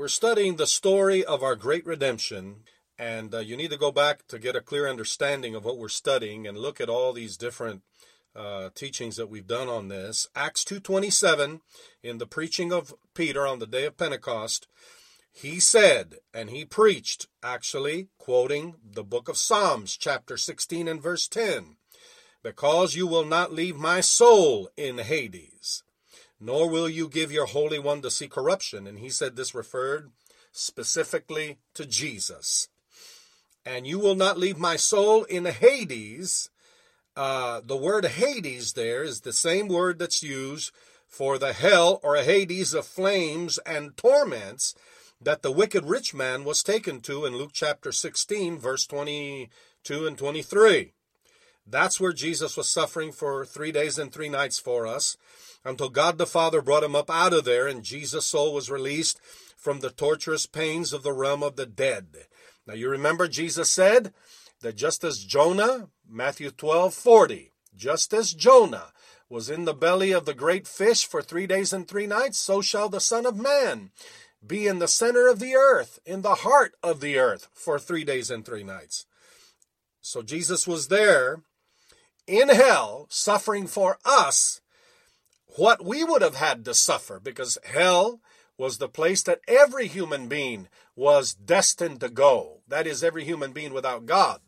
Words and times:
We're 0.00 0.08
studying 0.08 0.56
the 0.56 0.66
story 0.66 1.22
of 1.22 1.42
our 1.42 1.54
great 1.54 1.84
redemption, 1.84 2.62
and 2.98 3.34
uh, 3.34 3.40
you 3.40 3.54
need 3.54 3.68
to 3.68 3.76
go 3.76 3.92
back 3.92 4.26
to 4.28 4.38
get 4.38 4.56
a 4.56 4.62
clear 4.62 4.88
understanding 4.88 5.54
of 5.54 5.62
what 5.66 5.76
we're 5.76 5.90
studying 5.90 6.46
and 6.46 6.56
look 6.56 6.80
at 6.80 6.88
all 6.88 7.12
these 7.12 7.36
different 7.36 7.82
uh, 8.34 8.70
teachings 8.74 9.16
that 9.16 9.28
we've 9.28 9.46
done 9.46 9.68
on 9.68 9.88
this. 9.88 10.26
Acts 10.34 10.64
2:27 10.64 11.60
in 12.02 12.16
the 12.16 12.26
preaching 12.26 12.72
of 12.72 12.94
Peter 13.12 13.46
on 13.46 13.58
the 13.58 13.66
day 13.66 13.84
of 13.84 13.98
Pentecost, 13.98 14.66
he 15.34 15.60
said 15.60 16.14
and 16.32 16.48
he 16.48 16.64
preached 16.64 17.28
actually 17.42 18.08
quoting 18.16 18.76
the 18.82 19.04
book 19.04 19.28
of 19.28 19.36
Psalms 19.36 19.98
chapter 19.98 20.38
16 20.38 20.88
and 20.88 21.02
verse 21.02 21.28
10, 21.28 21.76
because 22.42 22.94
you 22.94 23.06
will 23.06 23.26
not 23.26 23.52
leave 23.52 23.76
my 23.76 24.00
soul 24.00 24.70
in 24.78 24.96
Hades 24.96 25.82
nor 26.40 26.68
will 26.68 26.88
you 26.88 27.08
give 27.08 27.30
your 27.30 27.46
Holy 27.46 27.78
One 27.78 28.00
to 28.02 28.10
see 28.10 28.26
corruption. 28.26 28.86
And 28.86 28.98
he 28.98 29.10
said 29.10 29.36
this 29.36 29.54
referred 29.54 30.10
specifically 30.52 31.58
to 31.74 31.84
Jesus. 31.84 32.68
And 33.64 33.86
you 33.86 33.98
will 33.98 34.14
not 34.14 34.38
leave 34.38 34.58
my 34.58 34.76
soul 34.76 35.24
in 35.24 35.44
Hades. 35.44 36.50
Uh, 37.14 37.60
the 37.64 37.76
word 37.76 38.06
Hades 38.06 38.72
there 38.72 39.02
is 39.02 39.20
the 39.20 39.32
same 39.32 39.68
word 39.68 39.98
that's 39.98 40.22
used 40.22 40.72
for 41.06 41.38
the 41.38 41.52
hell 41.52 42.00
or 42.02 42.16
Hades 42.16 42.72
of 42.72 42.86
flames 42.86 43.58
and 43.58 43.96
torments 43.96 44.74
that 45.20 45.42
the 45.42 45.52
wicked 45.52 45.84
rich 45.84 46.14
man 46.14 46.44
was 46.44 46.62
taken 46.62 47.00
to 47.02 47.26
in 47.26 47.36
Luke 47.36 47.50
chapter 47.52 47.92
16, 47.92 48.58
verse 48.58 48.86
22 48.86 50.06
and 50.06 50.16
23. 50.16 50.94
That's 51.70 52.00
where 52.00 52.12
Jesus 52.12 52.56
was 52.56 52.68
suffering 52.68 53.12
for 53.12 53.44
three 53.44 53.70
days 53.70 53.98
and 53.98 54.12
three 54.12 54.28
nights 54.28 54.58
for 54.58 54.86
us 54.86 55.16
until 55.64 55.88
God 55.88 56.18
the 56.18 56.26
Father 56.26 56.60
brought 56.60 56.82
him 56.82 56.96
up 56.96 57.08
out 57.08 57.32
of 57.32 57.44
there 57.44 57.68
and 57.68 57.84
Jesus' 57.84 58.26
soul 58.26 58.52
was 58.52 58.70
released 58.70 59.20
from 59.56 59.80
the 59.80 59.90
torturous 59.90 60.46
pains 60.46 60.92
of 60.92 61.02
the 61.02 61.12
realm 61.12 61.42
of 61.42 61.56
the 61.56 61.66
dead. 61.66 62.08
Now 62.66 62.74
you 62.74 62.88
remember 62.88 63.28
Jesus 63.28 63.70
said 63.70 64.12
that 64.62 64.76
just 64.76 65.04
as 65.04 65.24
Jonah, 65.24 65.88
Matthew 66.08 66.50
12, 66.50 66.92
40, 66.92 67.52
just 67.76 68.12
as 68.12 68.34
Jonah 68.34 68.92
was 69.28 69.48
in 69.48 69.64
the 69.64 69.74
belly 69.74 70.10
of 70.10 70.24
the 70.24 70.34
great 70.34 70.66
fish 70.66 71.06
for 71.06 71.22
three 71.22 71.46
days 71.46 71.72
and 71.72 71.86
three 71.86 72.06
nights, 72.06 72.38
so 72.38 72.60
shall 72.60 72.88
the 72.88 73.00
Son 73.00 73.24
of 73.24 73.36
Man 73.36 73.90
be 74.44 74.66
in 74.66 74.80
the 74.80 74.88
center 74.88 75.28
of 75.28 75.38
the 75.38 75.54
earth, 75.54 76.00
in 76.04 76.22
the 76.22 76.36
heart 76.36 76.74
of 76.82 77.00
the 77.00 77.16
earth 77.16 77.48
for 77.52 77.78
three 77.78 78.02
days 78.02 78.30
and 78.30 78.44
three 78.44 78.64
nights. 78.64 79.06
So 80.00 80.22
Jesus 80.22 80.66
was 80.66 80.88
there 80.88 81.42
in 82.26 82.48
hell, 82.48 83.06
suffering 83.08 83.66
for 83.66 83.98
us 84.04 84.60
what 85.56 85.84
we 85.84 86.04
would 86.04 86.22
have 86.22 86.36
had 86.36 86.64
to 86.64 86.74
suffer 86.74 87.20
because 87.20 87.58
hell 87.64 88.20
was 88.56 88.78
the 88.78 88.88
place 88.88 89.22
that 89.22 89.40
every 89.48 89.86
human 89.86 90.28
being 90.28 90.68
was 90.94 91.34
destined 91.34 92.00
to 92.00 92.08
go. 92.08 92.60
That 92.68 92.86
is, 92.86 93.02
every 93.02 93.24
human 93.24 93.52
being 93.52 93.72
without 93.72 94.06
God. 94.06 94.40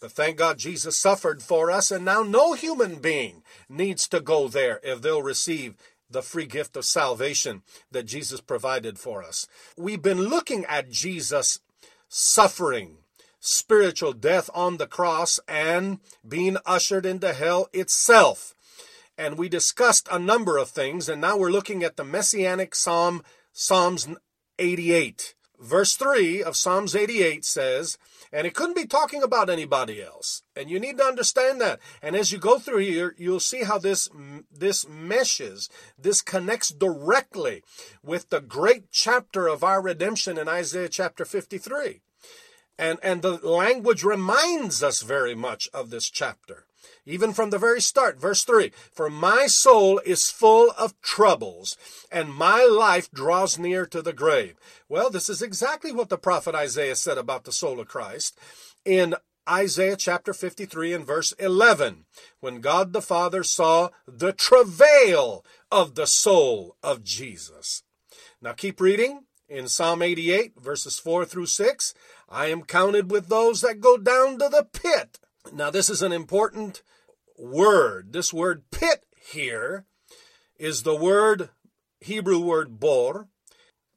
But 0.00 0.12
thank 0.12 0.36
God 0.36 0.58
Jesus 0.58 0.96
suffered 0.96 1.42
for 1.42 1.70
us, 1.70 1.90
and 1.90 2.04
now 2.04 2.22
no 2.22 2.52
human 2.52 2.96
being 2.96 3.42
needs 3.68 4.06
to 4.08 4.20
go 4.20 4.48
there 4.48 4.80
if 4.82 5.02
they'll 5.02 5.22
receive 5.22 5.74
the 6.10 6.22
free 6.22 6.46
gift 6.46 6.76
of 6.76 6.84
salvation 6.84 7.62
that 7.90 8.06
Jesus 8.06 8.40
provided 8.40 8.98
for 8.98 9.22
us. 9.22 9.46
We've 9.76 10.02
been 10.02 10.22
looking 10.22 10.64
at 10.66 10.90
Jesus 10.90 11.60
suffering 12.08 12.98
spiritual 13.40 14.12
death 14.12 14.50
on 14.54 14.76
the 14.76 14.86
cross 14.86 15.40
and 15.46 16.00
being 16.26 16.56
ushered 16.66 17.06
into 17.06 17.32
hell 17.32 17.68
itself 17.72 18.54
and 19.18 19.36
we 19.36 19.48
discussed 19.48 20.08
a 20.10 20.18
number 20.18 20.56
of 20.56 20.70
things, 20.70 21.08
and 21.08 21.20
now 21.20 21.36
we're 21.36 21.50
looking 21.50 21.82
at 21.82 21.96
the 21.96 22.04
Messianic 22.04 22.74
Psalm, 22.74 23.24
Psalms 23.52 24.08
88. 24.60 25.34
Verse 25.58 25.96
3 25.96 26.40
of 26.40 26.56
Psalms 26.56 26.94
88 26.94 27.44
says, 27.44 27.98
and 28.32 28.46
it 28.46 28.54
couldn't 28.54 28.76
be 28.76 28.86
talking 28.86 29.24
about 29.24 29.50
anybody 29.50 30.00
else. 30.00 30.42
And 30.54 30.70
you 30.70 30.78
need 30.78 30.98
to 30.98 31.04
understand 31.04 31.60
that. 31.60 31.80
And 32.00 32.14
as 32.14 32.30
you 32.30 32.38
go 32.38 32.60
through 32.60 32.78
here, 32.78 33.16
you'll 33.18 33.40
see 33.40 33.64
how 33.64 33.78
this, 33.78 34.08
this 34.56 34.86
meshes, 34.88 35.68
this 35.98 36.22
connects 36.22 36.68
directly 36.68 37.64
with 38.04 38.30
the 38.30 38.40
great 38.40 38.92
chapter 38.92 39.48
of 39.48 39.64
our 39.64 39.82
redemption 39.82 40.38
in 40.38 40.46
Isaiah 40.46 40.88
chapter 40.88 41.24
53. 41.24 42.02
And, 42.78 42.98
and 43.02 43.22
the 43.22 43.38
language 43.46 44.04
reminds 44.04 44.82
us 44.82 45.02
very 45.02 45.34
much 45.34 45.68
of 45.74 45.90
this 45.90 46.08
chapter 46.08 46.64
even 47.08 47.32
from 47.32 47.48
the 47.48 47.58
very 47.58 47.80
start. 47.80 48.20
Verse 48.20 48.44
3 48.44 48.70
For 48.92 49.08
my 49.08 49.46
soul 49.46 50.00
is 50.04 50.30
full 50.30 50.72
of 50.78 51.00
troubles, 51.00 51.76
and 52.12 52.34
my 52.34 52.64
life 52.64 53.10
draws 53.10 53.58
near 53.58 53.86
to 53.86 54.02
the 54.02 54.12
grave. 54.12 54.56
Well, 54.88 55.10
this 55.10 55.28
is 55.28 55.42
exactly 55.42 55.90
what 55.90 56.10
the 56.10 56.18
prophet 56.18 56.54
Isaiah 56.54 56.96
said 56.96 57.18
about 57.18 57.44
the 57.44 57.52
soul 57.52 57.80
of 57.80 57.88
Christ 57.88 58.38
in 58.84 59.14
Isaiah 59.48 59.96
chapter 59.96 60.34
53 60.34 60.92
and 60.92 61.06
verse 61.06 61.32
11, 61.32 62.04
when 62.40 62.60
God 62.60 62.92
the 62.92 63.00
Father 63.00 63.42
saw 63.42 63.88
the 64.06 64.32
travail 64.32 65.44
of 65.72 65.94
the 65.94 66.06
soul 66.06 66.76
of 66.82 67.02
Jesus. 67.02 67.82
Now 68.42 68.52
keep 68.52 68.78
reading 68.78 69.24
in 69.48 69.68
Psalm 69.68 70.02
88, 70.02 70.52
verses 70.60 70.98
4 70.98 71.24
through 71.24 71.46
6. 71.46 71.94
I 72.28 72.46
am 72.46 72.62
counted 72.62 73.10
with 73.10 73.28
those 73.28 73.62
that 73.62 73.80
go 73.80 73.96
down 73.96 74.38
to 74.38 74.48
the 74.48 74.66
pit. 74.70 75.18
Now, 75.52 75.70
this 75.70 75.88
is 75.88 76.02
an 76.02 76.12
important 76.12 76.82
word. 77.38 78.12
This 78.12 78.32
word 78.32 78.64
pit 78.70 79.04
here 79.16 79.84
is 80.58 80.82
the 80.82 80.96
word, 80.96 81.50
Hebrew 82.00 82.40
word 82.40 82.78
bor. 82.78 83.28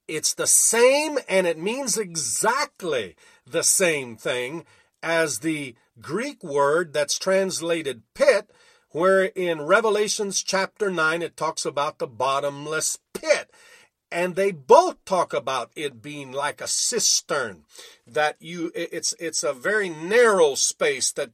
It's 0.08 0.34
the 0.34 0.48
same 0.48 1.18
and 1.28 1.46
it 1.46 1.58
means 1.58 1.98
exactly 1.98 3.16
the 3.46 3.64
same 3.64 4.16
thing 4.16 4.66
as 5.04 5.40
the 5.40 5.76
Greek 6.00 6.44
word 6.44 6.94
that's 6.94 7.18
translated 7.18 8.04
pit, 8.14 8.52
where 8.90 9.26
in 9.26 9.62
Revelations 9.62 10.44
chapter 10.44 10.90
9 10.90 11.22
it 11.22 11.38
talks 11.38 11.66
about 11.66 12.00
the 12.00 12.08
bottomless 12.08 12.98
pit. 13.14 13.41
And 14.12 14.36
they 14.36 14.52
both 14.52 15.04
talk 15.06 15.34
about 15.34 15.72
it 15.76 16.02
being 16.02 16.34
like 16.34 16.60
a 16.60 16.68
cistern 16.68 17.64
that 18.06 18.36
you 18.40 18.72
it's 18.76 19.14
it's 19.20 19.42
a 19.42 19.54
very 19.54 19.90
narrow 19.90 20.56
space 20.56 21.12
that 21.14 21.32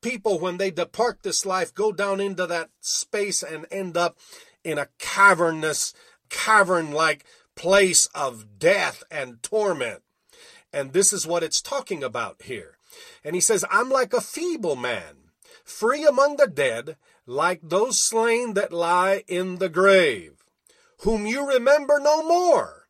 people, 0.00 0.38
when 0.38 0.58
they 0.58 0.70
depart 0.70 1.22
this 1.22 1.44
life, 1.46 1.74
go 1.74 1.92
down 1.92 2.20
into 2.20 2.46
that 2.46 2.70
space 2.80 3.42
and 3.42 3.66
end 3.70 3.96
up 3.96 4.18
in 4.64 4.78
a 4.78 4.88
cavernous, 4.98 5.94
cavern 6.28 6.92
like 6.92 7.24
place 7.54 8.06
of 8.14 8.58
death 8.58 9.02
and 9.10 9.42
torment. 9.42 10.02
And 10.72 10.92
this 10.92 11.12
is 11.12 11.26
what 11.26 11.42
it's 11.42 11.62
talking 11.62 12.04
about 12.04 12.42
here. 12.42 12.76
And 13.24 13.34
he 13.34 13.40
says, 13.40 13.64
I'm 13.70 13.90
like 13.90 14.12
a 14.12 14.20
feeble 14.20 14.76
man, 14.76 15.32
free 15.64 16.04
among 16.04 16.36
the 16.36 16.46
dead, 16.46 16.96
like 17.26 17.60
those 17.62 18.00
slain 18.00 18.54
that 18.54 18.72
lie 18.72 19.24
in 19.26 19.58
the 19.58 19.68
grave, 19.68 20.37
whom 21.02 21.26
you 21.26 21.46
remember 21.46 21.98
no 22.00 22.22
more. 22.22 22.88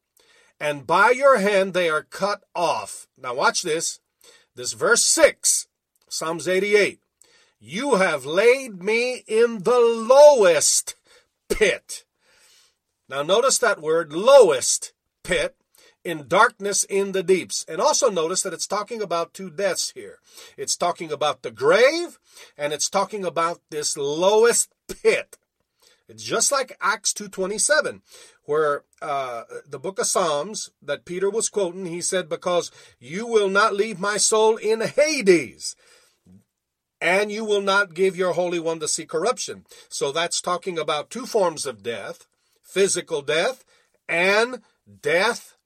And 0.60 0.86
by 0.86 1.10
your 1.10 1.38
hand 1.38 1.74
they 1.74 1.88
are 1.88 2.02
cut 2.02 2.44
off. 2.54 3.06
Now 3.16 3.34
watch 3.34 3.62
this. 3.62 4.00
This 4.54 4.72
verse 4.72 5.04
6 5.04 5.68
Psalms 6.08 6.48
88. 6.48 7.00
You 7.60 7.96
have 7.96 8.24
laid 8.24 8.82
me 8.82 9.24
in 9.26 9.62
the 9.62 9.80
lowest 9.80 10.96
pit. 11.48 12.04
Now 13.08 13.22
notice 13.22 13.58
that 13.58 13.80
word, 13.80 14.12
lowest 14.12 14.92
pit, 15.24 15.56
in 16.04 16.28
darkness 16.28 16.84
in 16.84 17.12
the 17.12 17.22
deeps. 17.22 17.64
And 17.68 17.80
also 17.80 18.10
notice 18.10 18.42
that 18.42 18.52
it's 18.52 18.66
talking 18.66 19.02
about 19.02 19.34
two 19.34 19.50
deaths 19.50 19.90
here. 19.90 20.18
It's 20.56 20.76
talking 20.76 21.10
about 21.10 21.42
the 21.42 21.50
grave 21.50 22.18
and 22.56 22.72
it's 22.72 22.88
talking 22.88 23.24
about 23.24 23.60
this 23.70 23.96
lowest 23.96 24.72
pit. 25.02 25.36
It's 26.08 26.24
just 26.24 26.50
like 26.50 26.76
Acts 26.80 27.12
2.27, 27.12 28.00
where 28.44 28.84
uh, 29.02 29.42
the 29.68 29.78
book 29.78 29.98
of 29.98 30.06
Psalms 30.06 30.70
that 30.80 31.04
Peter 31.04 31.28
was 31.28 31.50
quoting, 31.50 31.84
he 31.86 32.00
said, 32.00 32.28
because 32.28 32.70
you 32.98 33.26
will 33.26 33.50
not 33.50 33.74
leave 33.74 34.00
my 34.00 34.16
soul 34.16 34.56
in 34.56 34.80
Hades 34.80 35.76
and 37.00 37.30
you 37.30 37.44
will 37.44 37.60
not 37.60 37.94
give 37.94 38.16
your 38.16 38.32
Holy 38.32 38.58
One 38.58 38.80
to 38.80 38.88
see 38.88 39.06
corruption. 39.06 39.64
So 39.88 40.10
that's 40.12 40.40
talking 40.40 40.78
about 40.78 41.10
two 41.10 41.26
forms 41.26 41.66
of 41.66 41.82
death 41.82 42.26
physical 42.62 43.22
death 43.22 43.64
and 44.08 44.60
death, 45.00 45.56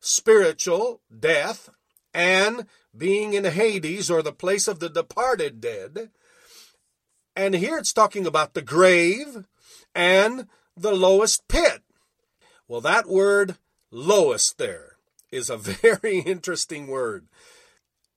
spiritual 0.00 1.00
death, 1.16 1.70
and 2.12 2.66
being 2.96 3.34
in 3.34 3.44
Hades 3.44 4.10
or 4.10 4.22
the 4.22 4.32
place 4.32 4.66
of 4.66 4.80
the 4.80 4.88
departed 4.88 5.60
dead. 5.60 6.10
And 7.36 7.54
here 7.54 7.78
it's 7.78 7.92
talking 7.92 8.26
about 8.26 8.54
the 8.54 8.62
grave 8.62 9.46
and 9.94 10.46
the 10.76 10.92
lowest 10.92 11.48
pit. 11.48 11.82
Well, 12.66 12.80
that 12.82 13.08
word 13.08 13.56
lowest 13.90 14.58
there 14.58 14.96
is 15.30 15.50
a 15.50 15.56
very 15.58 16.20
interesting 16.20 16.86
word. 16.86 17.26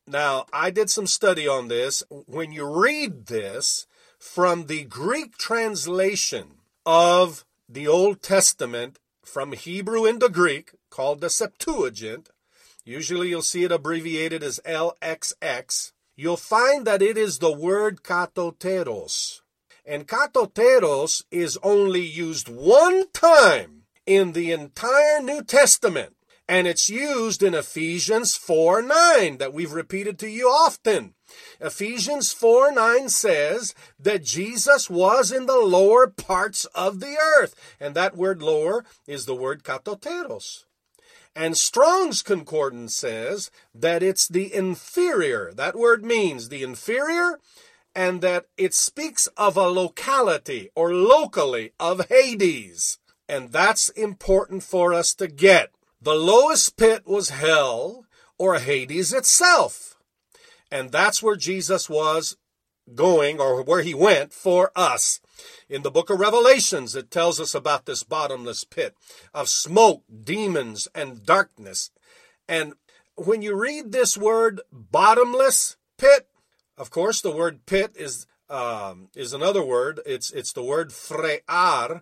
Now, 0.08 0.46
I 0.52 0.72
did 0.72 0.90
some 0.90 1.08
study 1.08 1.48
on 1.48 1.68
this. 1.68 2.04
When 2.10 2.52
you 2.52 2.66
read 2.66 3.28
this 3.28 3.88
from 4.20 4.66
the 4.66 4.84
Greek 4.84 5.38
translation 5.38 6.58
of 6.86 7.46
the 7.70 7.88
Old 7.88 8.22
Testament 8.22 9.00
from 9.24 9.54
Hebrew 9.54 10.06
into 10.06 10.28
Greek, 10.28 10.74
called 10.90 11.22
the 11.22 11.30
Septuagint, 11.30 12.30
usually 12.84 13.30
you'll 13.30 13.42
see 13.42 13.64
it 13.64 13.72
abbreviated 13.72 14.44
as 14.44 14.60
LXX, 14.66 15.94
you'll 16.16 16.38
find 16.38 16.86
that 16.86 17.02
it 17.02 17.18
is 17.18 17.40
the 17.40 17.52
word 17.52 18.04
katoteros. 18.04 19.42
And 19.86 20.08
katoteros 20.08 21.24
is 21.32 21.58
only 21.64 22.02
used 22.02 22.48
one 22.48 23.10
time 23.12 23.84
in 24.06 24.34
the 24.34 24.52
entire 24.52 25.22
New 25.22 25.44
Testament. 25.44 26.16
And 26.48 26.68
it's 26.68 26.90
used 26.90 27.42
in 27.42 27.54
Ephesians 27.54 28.36
4 28.36 28.82
9 28.82 29.38
that 29.38 29.54
we've 29.54 29.72
repeated 29.72 30.20
to 30.20 30.28
you 30.28 30.48
often. 30.48 31.14
Ephesians 31.62 32.34
4 32.34 32.74
9 32.74 33.10
says 33.10 33.74
that 33.98 34.24
Jesus 34.24 34.90
was 34.90 35.32
in 35.32 35.46
the 35.46 35.60
lower 35.60 36.08
parts 36.08 36.66
of 36.76 37.00
the 37.00 37.16
earth. 37.38 37.56
And 37.80 37.96
that 37.96 38.18
word 38.18 38.42
lower 38.42 38.84
is 39.08 39.26
the 39.26 39.36
word 39.36 39.64
katoteros. 39.64 40.66
And 41.34 41.56
Strong's 41.56 42.22
Concordance 42.22 42.96
says 42.96 43.50
that 43.74 44.04
it's 44.04 44.28
the 44.28 44.54
inferior. 44.54 45.54
That 45.54 45.78
word 45.78 46.04
means 46.04 46.50
the 46.50 46.64
inferior 46.64 47.40
and 47.96 48.22
that 48.22 48.46
it 48.58 48.74
speaks 48.74 49.28
of 49.38 49.58
a 49.58 49.68
locality 49.68 50.70
or 50.76 50.94
locally 50.94 51.72
of 51.80 52.08
Hades. 52.08 53.00
And 53.28 53.52
that's 53.52 53.90
important 53.90 54.64
for 54.64 54.94
us 54.94 55.14
to 55.16 55.28
get. 55.28 55.72
The 56.02 56.16
lowest 56.16 56.78
pit 56.78 57.06
was 57.06 57.30
hell 57.30 58.06
or 58.38 58.60
Hades 58.60 59.14
itself. 59.14 59.98
And 60.72 60.92
that's 60.92 61.22
where 61.22 61.36
Jesus 61.36 61.90
was 61.90 62.38
going 62.96 63.40
or 63.40 63.62
where 63.62 63.82
he 63.82 63.94
went 63.94 64.34
for 64.34 64.72
us. 64.76 65.20
In 65.70 65.84
the 65.84 65.92
book 65.92 66.10
of 66.10 66.20
Revelations, 66.20 66.96
it 66.96 67.12
tells 67.12 67.40
us 67.40 67.54
about 67.56 67.86
this 67.86 68.04
bottomless 68.04 68.64
pit 68.64 68.96
of 69.34 69.50
smoke, 69.50 70.04
demons, 70.24 70.88
and 70.94 71.26
darkness. 71.26 71.92
And 72.48 72.74
when 73.16 73.42
you 73.42 73.56
read 73.56 73.92
this 73.92 74.18
word 74.18 74.62
bottomless 74.72 75.78
pit, 75.98 76.28
of 76.82 76.90
course, 76.90 77.22
the 77.22 77.32
word 77.32 77.68
pit 77.68 77.92
is 77.96 78.26
um, 78.50 79.10
is 79.16 79.34
another 79.34 79.64
word. 79.64 80.02
It's 80.04 80.32
it's 80.32 80.52
the 80.52 80.64
word 80.64 80.90
phrear, 80.90 82.02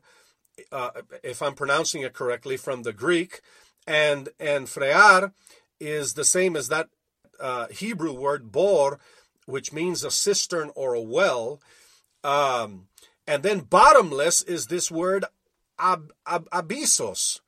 uh, 0.72 0.90
if 1.22 1.42
I'm 1.42 1.54
pronouncing 1.54 2.02
it 2.02 2.14
correctly, 2.14 2.56
from 2.56 2.84
the 2.84 2.94
Greek, 2.94 3.42
and 3.86 4.30
and 4.40 4.68
phrear 4.68 5.34
is 5.82 6.14
the 6.14 6.24
same 6.24 6.56
as 6.56 6.70
that 6.70 6.88
uh, 7.42 7.68
Hebrew 7.68 8.14
word 8.14 8.54
bor, 8.54 9.02
which 9.46 9.74
means 9.74 10.06
a 10.06 10.12
cistern 10.12 10.72
or 10.78 10.94
a 10.94 11.02
well. 11.02 11.62
Um, 12.24 12.88
and 13.28 13.44
then 13.44 13.60
bottomless 13.60 14.42
is 14.42 14.68
this 14.68 14.90
word 14.90 15.26
ab, 15.78 16.14
ab, 16.26 16.48
abyssos 16.52 17.42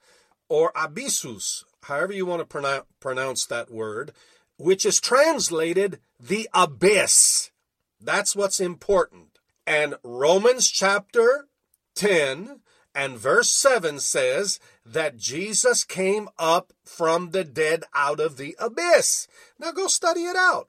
or 0.49 0.73
abyssus, 0.73 1.63
however 1.83 2.11
you 2.11 2.25
want 2.25 2.41
to 2.41 2.45
pronounce, 2.45 2.85
pronounce 2.99 3.45
that 3.45 3.71
word, 3.71 4.11
which 4.61 4.85
is 4.85 4.99
translated 4.99 5.99
the 6.19 6.47
abyss. 6.53 7.51
That's 7.99 8.35
what's 8.35 8.59
important. 8.59 9.39
And 9.65 9.95
Romans 10.03 10.69
chapter 10.69 11.47
10 11.95 12.61
and 12.93 13.17
verse 13.17 13.49
7 13.49 13.99
says 13.99 14.59
that 14.85 15.17
Jesus 15.17 15.83
came 15.83 16.29
up 16.37 16.73
from 16.83 17.31
the 17.31 17.43
dead 17.43 17.83
out 17.93 18.19
of 18.19 18.37
the 18.37 18.55
abyss. 18.59 19.27
Now 19.59 19.71
go 19.71 19.87
study 19.87 20.25
it 20.25 20.35
out. 20.35 20.67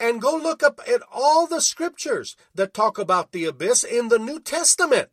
And 0.00 0.20
go 0.20 0.36
look 0.36 0.62
up 0.62 0.80
at 0.88 1.02
all 1.12 1.46
the 1.46 1.60
scriptures 1.60 2.36
that 2.54 2.74
talk 2.74 2.98
about 2.98 3.30
the 3.30 3.44
abyss 3.44 3.84
in 3.84 4.08
the 4.08 4.18
New 4.18 4.40
Testament. 4.40 5.10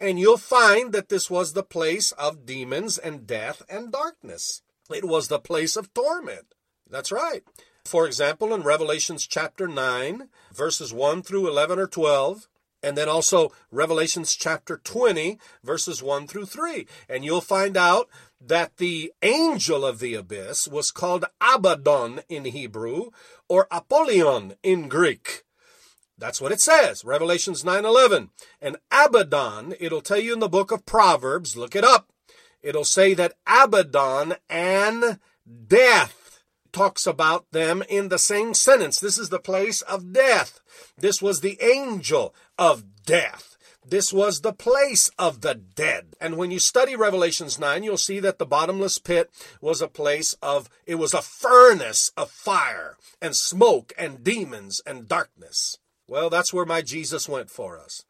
And 0.00 0.18
you'll 0.18 0.38
find 0.38 0.92
that 0.92 1.10
this 1.10 1.30
was 1.30 1.52
the 1.52 1.62
place 1.62 2.12
of 2.12 2.46
demons 2.46 2.96
and 2.96 3.26
death 3.26 3.62
and 3.68 3.92
darkness. 3.92 4.62
It 4.90 5.04
was 5.04 5.28
the 5.28 5.38
place 5.38 5.76
of 5.76 5.92
torment. 5.92 6.54
That's 6.92 7.10
right. 7.10 7.42
For 7.86 8.06
example, 8.06 8.54
in 8.54 8.62
Revelations 8.62 9.26
chapter 9.26 9.66
9, 9.66 10.28
verses 10.52 10.92
1 10.92 11.22
through 11.22 11.48
11 11.48 11.78
or 11.78 11.86
12, 11.86 12.46
and 12.82 12.98
then 12.98 13.08
also 13.08 13.50
Revelations 13.70 14.34
chapter 14.34 14.76
20, 14.76 15.38
verses 15.64 16.02
1 16.02 16.26
through 16.26 16.46
3. 16.46 16.86
And 17.08 17.24
you'll 17.24 17.40
find 17.40 17.76
out 17.76 18.08
that 18.40 18.76
the 18.76 19.12
angel 19.22 19.86
of 19.86 20.00
the 20.00 20.14
abyss 20.14 20.68
was 20.68 20.90
called 20.90 21.24
Abaddon 21.40 22.20
in 22.28 22.44
Hebrew 22.44 23.10
or 23.48 23.66
Apollyon 23.70 24.54
in 24.62 24.88
Greek. 24.88 25.44
That's 26.18 26.40
what 26.40 26.52
it 26.52 26.60
says, 26.60 27.04
Revelations 27.04 27.64
9:11. 27.64 28.30
And 28.60 28.76
Abaddon, 28.92 29.74
it'll 29.80 30.02
tell 30.02 30.20
you 30.20 30.34
in 30.34 30.40
the 30.40 30.48
book 30.48 30.70
of 30.70 30.86
Proverbs, 30.86 31.56
look 31.56 31.74
it 31.74 31.84
up. 31.84 32.12
It'll 32.62 32.84
say 32.84 33.14
that 33.14 33.34
Abaddon 33.46 34.34
and 34.48 35.18
death 35.66 36.21
talks 36.72 37.06
about 37.06 37.50
them 37.52 37.82
in 37.88 38.08
the 38.08 38.18
same 38.18 38.54
sentence. 38.54 38.98
This 38.98 39.18
is 39.18 39.28
the 39.28 39.38
place 39.38 39.82
of 39.82 40.12
death. 40.12 40.60
This 40.96 41.20
was 41.20 41.40
the 41.40 41.58
angel 41.62 42.34
of 42.58 42.84
death. 43.04 43.56
This 43.84 44.12
was 44.12 44.40
the 44.40 44.52
place 44.52 45.10
of 45.18 45.40
the 45.40 45.54
dead. 45.54 46.14
And 46.20 46.36
when 46.36 46.52
you 46.52 46.60
study 46.60 46.94
Revelations 46.94 47.58
9, 47.58 47.82
you'll 47.82 47.96
see 47.96 48.20
that 48.20 48.38
the 48.38 48.46
bottomless 48.46 48.98
pit 48.98 49.28
was 49.60 49.82
a 49.82 49.88
place 49.88 50.34
of, 50.40 50.70
it 50.86 50.94
was 50.96 51.12
a 51.14 51.22
furnace 51.22 52.12
of 52.16 52.30
fire 52.30 52.96
and 53.20 53.34
smoke 53.34 53.92
and 53.98 54.22
demons 54.22 54.80
and 54.86 55.08
darkness. 55.08 55.78
Well, 56.06 56.30
that's 56.30 56.52
where 56.52 56.64
my 56.64 56.82
Jesus 56.82 57.28
went 57.28 57.50
for 57.50 57.78
us. 57.78 58.04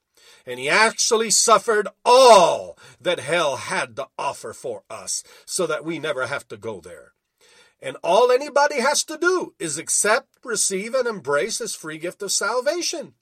And 0.44 0.60
he 0.60 0.68
actually 0.68 1.30
suffered 1.30 1.88
all 2.04 2.76
that 3.00 3.20
hell 3.20 3.56
had 3.56 3.96
to 3.96 4.08
offer 4.18 4.52
for 4.52 4.82
us 4.90 5.22
so 5.46 5.66
that 5.66 5.84
we 5.84 5.98
never 5.98 6.26
have 6.26 6.46
to 6.48 6.56
go 6.56 6.80
there. 6.80 7.11
And 7.82 7.96
all 8.04 8.30
anybody 8.30 8.80
has 8.80 9.02
to 9.04 9.18
do 9.18 9.54
is 9.58 9.76
accept, 9.76 10.28
receive, 10.44 10.94
and 10.94 11.08
embrace 11.08 11.58
his 11.58 11.74
free 11.74 11.98
gift 11.98 12.22
of 12.22 12.30
salvation. 12.30 13.14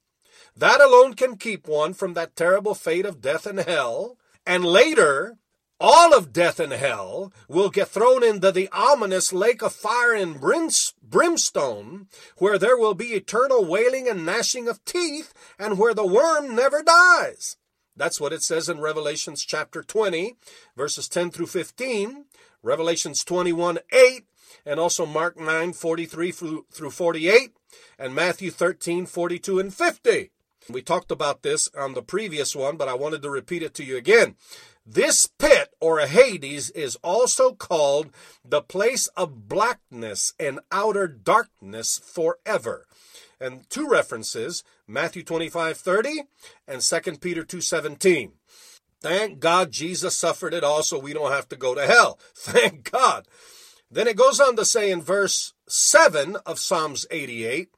That 0.54 0.82
alone 0.82 1.14
can 1.14 1.38
keep 1.38 1.66
one 1.66 1.94
from 1.94 2.12
that 2.14 2.36
terrible 2.36 2.74
fate 2.74 3.06
of 3.06 3.22
death 3.22 3.46
and 3.46 3.58
hell. 3.58 4.18
And 4.46 4.62
later, 4.62 5.38
all 5.80 6.14
of 6.14 6.30
death 6.30 6.60
and 6.60 6.74
hell 6.74 7.32
will 7.48 7.70
get 7.70 7.88
thrown 7.88 8.22
into 8.22 8.52
the 8.52 8.68
ominous 8.70 9.32
lake 9.32 9.62
of 9.62 9.72
fire 9.72 10.12
and 10.12 10.38
brimstone, 10.38 12.08
where 12.36 12.58
there 12.58 12.76
will 12.76 12.94
be 12.94 13.14
eternal 13.14 13.64
wailing 13.64 14.06
and 14.06 14.26
gnashing 14.26 14.68
of 14.68 14.84
teeth, 14.84 15.32
and 15.58 15.78
where 15.78 15.94
the 15.94 16.06
worm 16.06 16.54
never 16.54 16.82
dies. 16.82 17.56
That's 17.96 18.20
what 18.20 18.34
it 18.34 18.42
says 18.42 18.68
in 18.68 18.80
Revelations 18.80 19.42
chapter 19.42 19.82
20, 19.82 20.36
verses 20.76 21.08
10 21.08 21.30
through 21.30 21.46
15, 21.46 22.26
Revelations 22.62 23.24
21 23.24 23.78
8, 23.90 24.24
and 24.64 24.80
also 24.80 25.06
Mark 25.06 25.38
9 25.38 25.72
43 25.72 26.32
through 26.32 26.90
48, 26.90 27.52
and 27.98 28.14
Matthew 28.14 28.50
13 28.50 29.06
42 29.06 29.58
and 29.58 29.74
50. 29.74 30.30
We 30.68 30.82
talked 30.82 31.10
about 31.10 31.42
this 31.42 31.68
on 31.76 31.94
the 31.94 32.02
previous 32.02 32.54
one, 32.54 32.76
but 32.76 32.88
I 32.88 32.94
wanted 32.94 33.22
to 33.22 33.30
repeat 33.30 33.62
it 33.62 33.74
to 33.74 33.84
you 33.84 33.96
again. 33.96 34.36
This 34.86 35.26
pit 35.26 35.74
or 35.80 35.98
a 35.98 36.06
Hades 36.06 36.70
is 36.70 36.96
also 36.96 37.52
called 37.52 38.10
the 38.44 38.62
place 38.62 39.06
of 39.08 39.48
blackness 39.48 40.34
and 40.38 40.60
outer 40.72 41.06
darkness 41.06 41.98
forever. 41.98 42.86
And 43.40 43.68
two 43.70 43.88
references, 43.88 44.62
Matthew 44.86 45.22
25, 45.22 45.76
30 45.76 46.22
and 46.68 46.82
2 46.82 47.00
Peter 47.18 47.44
2, 47.44 47.60
17. 47.60 48.32
Thank 49.00 49.40
God 49.40 49.70
Jesus 49.70 50.14
suffered 50.14 50.52
it 50.52 50.62
all 50.62 50.82
so 50.82 50.98
we 50.98 51.14
don't 51.14 51.32
have 51.32 51.48
to 51.48 51.56
go 51.56 51.74
to 51.74 51.86
hell. 51.86 52.18
Thank 52.34 52.90
God. 52.90 53.26
Then 53.90 54.06
it 54.06 54.16
goes 54.16 54.38
on 54.38 54.54
to 54.56 54.64
say 54.64 54.90
in 54.90 55.02
verse 55.02 55.52
7 55.68 56.36
of 56.46 56.60
Psalms 56.60 57.06
88 57.10 57.70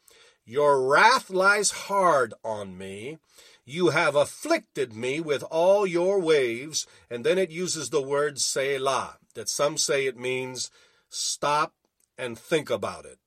Your 0.45 0.83
wrath 0.87 1.31
lies 1.31 1.71
hard 1.71 2.35
on 2.45 2.76
me. 2.76 3.19
You 3.64 3.90
have 3.90 4.14
afflicted 4.14 4.92
me 4.92 5.21
with 5.21 5.42
all 5.45 5.87
your 5.87 6.21
waves. 6.21 6.87
And 7.11 7.25
then 7.25 7.38
it 7.38 7.50
uses 7.50 7.88
the 7.88 8.02
word 8.02 8.38
Selah, 8.38 9.16
that 9.35 9.49
some 9.49 9.78
say 9.78 10.07
it 10.07 10.19
means 10.19 10.71
stop 11.09 11.73
and 12.19 12.38
think 12.38 12.69
about 12.69 13.07
it. 13.07 13.19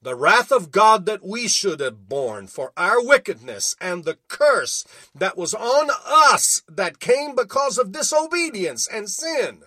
The 0.00 0.14
wrath 0.14 0.52
of 0.52 0.70
God 0.70 1.06
that 1.06 1.26
we 1.26 1.48
should 1.48 1.80
have 1.80 2.08
borne 2.08 2.46
for 2.46 2.72
our 2.76 3.04
wickedness 3.04 3.74
and 3.80 4.04
the 4.04 4.16
curse 4.28 4.84
that 5.14 5.36
was 5.36 5.54
on 5.54 5.90
us 6.06 6.62
that 6.68 7.00
came 7.00 7.34
because 7.34 7.76
of 7.76 7.92
disobedience 7.92 8.86
and 8.86 9.10
sin. 9.10 9.64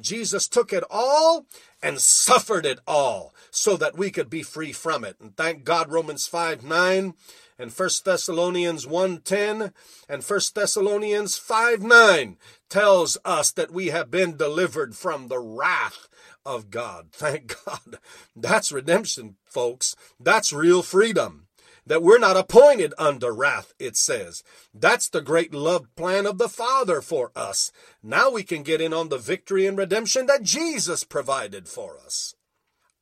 Jesus 0.00 0.48
took 0.48 0.72
it 0.72 0.84
all 0.90 1.46
and 1.82 2.00
suffered 2.00 2.66
it 2.66 2.80
all 2.86 3.34
so 3.50 3.76
that 3.76 3.96
we 3.96 4.10
could 4.10 4.30
be 4.30 4.42
free 4.42 4.72
from 4.72 5.04
it. 5.04 5.16
And 5.20 5.36
thank 5.36 5.64
God 5.64 5.90
Romans 5.90 6.26
5 6.26 6.64
9 6.64 7.14
and 7.58 7.70
1 7.70 7.90
Thessalonians 8.04 8.86
1:10 8.86 9.72
and 10.08 10.22
1 10.22 10.40
Thessalonians 10.54 11.36
5 11.36 11.82
9 11.82 12.38
tells 12.68 13.18
us 13.24 13.52
that 13.52 13.70
we 13.70 13.88
have 13.88 14.10
been 14.10 14.36
delivered 14.36 14.96
from 14.96 15.28
the 15.28 15.38
wrath 15.38 16.08
of 16.46 16.70
God. 16.70 17.08
Thank 17.12 17.54
God. 17.64 17.98
That's 18.34 18.72
redemption, 18.72 19.36
folks. 19.44 19.94
That's 20.18 20.52
real 20.52 20.82
freedom. 20.82 21.48
That 21.90 22.04
we're 22.04 22.20
not 22.20 22.36
appointed 22.36 22.94
under 22.98 23.32
wrath, 23.32 23.74
it 23.80 23.96
says. 23.96 24.44
That's 24.72 25.08
the 25.08 25.20
great 25.20 25.52
love 25.52 25.92
plan 25.96 26.24
of 26.24 26.38
the 26.38 26.48
Father 26.48 27.00
for 27.00 27.32
us. 27.34 27.72
Now 28.00 28.30
we 28.30 28.44
can 28.44 28.62
get 28.62 28.80
in 28.80 28.92
on 28.92 29.08
the 29.08 29.18
victory 29.18 29.66
and 29.66 29.76
redemption 29.76 30.26
that 30.26 30.44
Jesus 30.44 31.02
provided 31.02 31.66
for 31.66 31.98
us. 31.98 32.36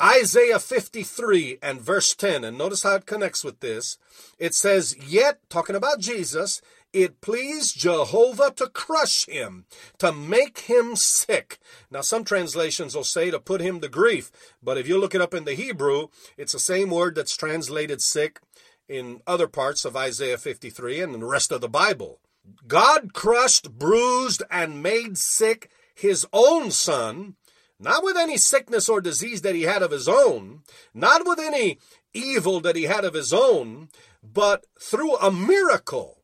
Isaiah 0.00 0.58
53 0.58 1.58
and 1.60 1.82
verse 1.82 2.14
10, 2.14 2.44
and 2.44 2.56
notice 2.56 2.82
how 2.82 2.94
it 2.94 3.04
connects 3.04 3.44
with 3.44 3.60
this. 3.60 3.98
It 4.38 4.54
says, 4.54 4.96
Yet, 5.06 5.40
talking 5.50 5.76
about 5.76 6.00
Jesus, 6.00 6.62
it 6.92 7.20
pleased 7.20 7.78
Jehovah 7.78 8.50
to 8.56 8.68
crush 8.68 9.26
him, 9.26 9.66
to 9.98 10.10
make 10.10 10.60
him 10.60 10.96
sick. 10.96 11.58
Now, 11.90 12.00
some 12.00 12.24
translations 12.24 12.94
will 12.94 13.04
say 13.04 13.30
to 13.30 13.38
put 13.38 13.60
him 13.60 13.80
to 13.80 13.88
grief, 13.88 14.30
but 14.62 14.78
if 14.78 14.88
you 14.88 14.98
look 14.98 15.14
it 15.14 15.20
up 15.20 15.34
in 15.34 15.44
the 15.44 15.54
Hebrew, 15.54 16.08
it's 16.38 16.52
the 16.52 16.58
same 16.58 16.90
word 16.90 17.14
that's 17.14 17.36
translated 17.36 18.00
sick 18.00 18.40
in 18.88 19.20
other 19.26 19.48
parts 19.48 19.84
of 19.84 19.96
Isaiah 19.96 20.38
53 20.38 21.00
and 21.00 21.14
the 21.14 21.24
rest 21.24 21.52
of 21.52 21.60
the 21.60 21.68
Bible. 21.68 22.20
God 22.66 23.12
crushed, 23.12 23.78
bruised, 23.78 24.42
and 24.50 24.82
made 24.82 25.18
sick 25.18 25.70
his 25.94 26.26
own 26.32 26.70
son 26.70 27.36
not 27.80 28.02
with 28.02 28.16
any 28.16 28.36
sickness 28.36 28.88
or 28.88 29.00
disease 29.00 29.42
that 29.42 29.54
he 29.54 29.62
had 29.62 29.82
of 29.82 29.90
his 29.90 30.08
own, 30.08 30.62
not 30.92 31.26
with 31.26 31.38
any 31.38 31.78
evil 32.12 32.60
that 32.60 32.76
he 32.76 32.84
had 32.84 33.04
of 33.04 33.14
his 33.14 33.32
own, 33.32 33.88
but 34.22 34.66
through 34.80 35.16
a 35.16 35.30
miracle, 35.30 36.18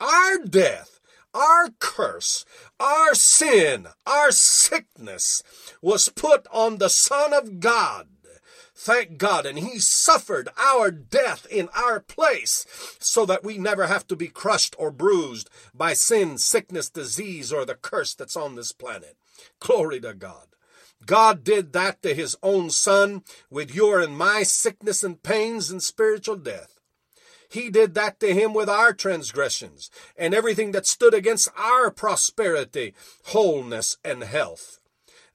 our 0.00 0.38
death, 0.38 1.00
our 1.32 1.70
curse, 1.78 2.44
our 2.78 3.14
sin, 3.14 3.88
our 4.06 4.30
sickness 4.30 5.42
was 5.80 6.08
put 6.08 6.46
on 6.52 6.76
the 6.76 6.90
Son 6.90 7.32
of 7.32 7.60
God. 7.60 8.08
Thank 8.80 9.18
God. 9.18 9.44
And 9.44 9.58
He 9.58 9.80
suffered 9.80 10.48
our 10.56 10.92
death 10.92 11.48
in 11.50 11.68
our 11.74 11.98
place 11.98 12.64
so 13.00 13.26
that 13.26 13.42
we 13.42 13.58
never 13.58 13.88
have 13.88 14.06
to 14.06 14.14
be 14.14 14.28
crushed 14.28 14.76
or 14.78 14.92
bruised 14.92 15.50
by 15.74 15.94
sin, 15.94 16.38
sickness, 16.38 16.88
disease, 16.88 17.52
or 17.52 17.64
the 17.64 17.74
curse 17.74 18.14
that's 18.14 18.36
on 18.36 18.54
this 18.54 18.70
planet. 18.70 19.16
Glory 19.58 20.00
to 20.00 20.14
God. 20.14 20.46
God 21.04 21.42
did 21.42 21.72
that 21.72 22.02
to 22.02 22.14
his 22.14 22.36
own 22.40 22.70
son 22.70 23.24
with 23.50 23.74
your 23.74 24.00
and 24.00 24.16
my 24.16 24.44
sickness 24.44 25.02
and 25.02 25.20
pains 25.24 25.72
and 25.72 25.82
spiritual 25.82 26.36
death. 26.36 26.78
He 27.50 27.70
did 27.70 27.94
that 27.94 28.20
to 28.20 28.32
him 28.32 28.54
with 28.54 28.68
our 28.68 28.92
transgressions 28.92 29.90
and 30.16 30.34
everything 30.34 30.70
that 30.72 30.86
stood 30.86 31.14
against 31.14 31.48
our 31.56 31.90
prosperity, 31.90 32.94
wholeness, 33.24 33.96
and 34.04 34.22
health. 34.22 34.77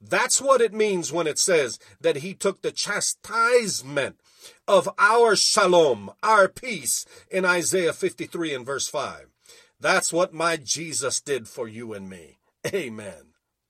That's 0.06 0.42
what 0.42 0.60
it 0.60 0.74
means 0.74 1.14
when 1.14 1.28
it 1.28 1.40
says 1.40 1.80
that 2.02 2.18
he 2.18 2.34
took 2.34 2.62
the 2.62 2.72
chastisement 2.72 4.20
of 4.68 4.90
our 5.00 5.36
shalom, 5.36 6.12
our 6.22 6.50
peace, 6.50 7.06
in 7.32 7.46
Isaiah 7.46 7.94
53 7.94 8.54
and 8.54 8.66
verse 8.66 8.88
5. 8.88 9.28
That's 9.80 10.12
what 10.12 10.34
my 10.34 10.58
Jesus 10.58 11.22
did 11.22 11.48
for 11.48 11.68
you 11.68 11.94
and 11.94 12.10
me. 12.10 12.38
Amen. 12.68 13.33